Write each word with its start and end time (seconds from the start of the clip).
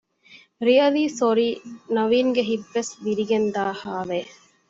ރިއަލީ 0.67 1.03
ސޮރީ 1.19 1.47
ނަވީންގެ 1.95 2.43
ހިތްވެސް 2.49 2.91
ވިރިގެންދާހާވެ 3.03 4.19